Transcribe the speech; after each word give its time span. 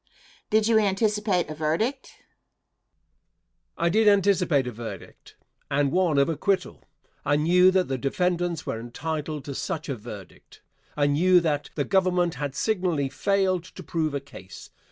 Question. 0.09 0.41
Did 0.49 0.67
you 0.67 0.79
anticipate 0.79 1.47
a 1.51 1.53
verdict? 1.53 2.15
Answer. 2.17 2.23
I 3.77 3.89
did 3.89 4.07
anticipate 4.07 4.65
a 4.65 4.71
verdict, 4.71 5.35
and 5.69 5.91
one 5.91 6.17
of 6.17 6.27
acquittal. 6.27 6.83
I 7.23 7.35
knew 7.35 7.69
that 7.69 7.87
the 7.87 7.99
defendants 7.99 8.65
were 8.65 8.79
entitled 8.79 9.45
to 9.45 9.53
such 9.53 9.89
a 9.89 9.95
verdict. 9.95 10.63
I 10.97 11.05
knew 11.05 11.39
that 11.41 11.69
the 11.75 11.85
Government 11.85 12.33
had 12.33 12.55
signally 12.55 13.09
failed 13.09 13.63
to 13.63 13.83
prove 13.83 14.15
a 14.15 14.19
case. 14.19 14.71